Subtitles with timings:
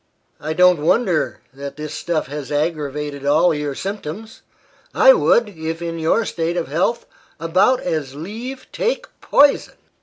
[0.39, 4.41] I don't wonder that this stuff has aggravated all your symptoms.
[4.95, 7.05] I would, if in your state of health,
[7.39, 9.75] about as leave take poison."